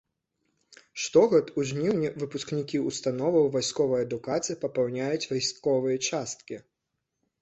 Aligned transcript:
Штогод 1.01 1.51
у 1.61 1.65
жніўні 1.71 2.09
выпускнікі 2.23 2.77
ўстановаў 2.87 3.45
вайсковай 3.59 4.01
адукацыі 4.07 4.59
папаўняюць 4.65 5.29
вайсковыя 5.37 5.97
часткі. 6.09 6.55